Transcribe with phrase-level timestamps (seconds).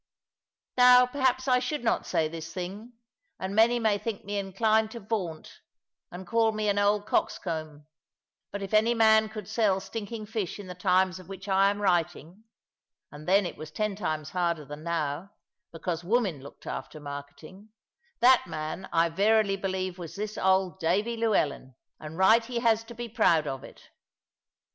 [0.77, 2.93] Now perhaps I should not say this thing,
[3.39, 5.59] and many may think me inclined to vaunt,
[6.11, 7.85] and call me an old coxcomb;
[8.51, 11.79] but if any man could sell stinking fish in the times of which I am
[11.79, 12.45] writing
[13.11, 15.33] and then it was ten times harder than now,
[15.71, 17.69] because women looked after marketing
[18.21, 22.95] that man I verily believe was this old Davy Llewellyn; and right he has to
[22.95, 23.83] be proud of it.